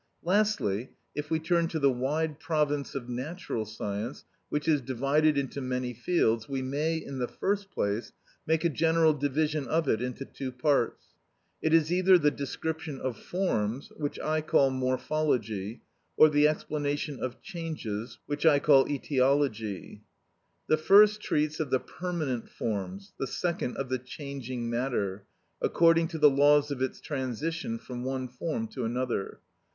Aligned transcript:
Lastly, 0.23 0.89
if 1.13 1.29
we 1.29 1.37
turn 1.39 1.67
to 1.67 1.77
the 1.77 1.91
wide 1.91 2.39
province 2.39 2.95
of 2.95 3.07
natural 3.07 3.65
science, 3.65 4.25
which 4.49 4.67
is 4.67 4.81
divided 4.81 5.37
into 5.37 5.61
many 5.61 5.93
fields, 5.93 6.49
we 6.49 6.59
may, 6.63 6.97
in 6.97 7.19
the 7.19 7.27
first 7.27 7.69
place, 7.69 8.11
make 8.47 8.65
a 8.65 8.69
general 8.69 9.13
division 9.13 9.67
of 9.67 9.87
it 9.87 10.01
into 10.01 10.25
two 10.25 10.51
parts. 10.51 11.09
It 11.61 11.71
is 11.71 11.93
either 11.93 12.17
the 12.17 12.31
description 12.31 12.99
of 12.99 13.15
forms, 13.15 13.91
which 13.95 14.19
I 14.19 14.41
call 14.41 14.71
Morphology, 14.71 15.83
or 16.17 16.29
the 16.29 16.47
explanation 16.47 17.19
of 17.21 17.39
changes, 17.43 18.17
which 18.25 18.43
I 18.43 18.57
call 18.57 18.89
Etiology. 18.89 20.01
The 20.65 20.77
first 20.77 21.21
treats 21.21 21.59
of 21.59 21.69
the 21.69 21.79
permanent 21.79 22.49
forms, 22.49 23.13
the 23.19 23.27
second 23.27 23.77
of 23.77 23.89
the 23.89 23.99
changing 23.99 24.67
matter, 24.67 25.25
according 25.61 26.07
to 26.07 26.17
the 26.17 26.31
laws 26.31 26.71
of 26.71 26.81
its 26.81 26.99
transition 26.99 27.77
from 27.77 28.03
one 28.03 28.27
form 28.27 28.67
to 28.69 28.83
another. 28.83 29.39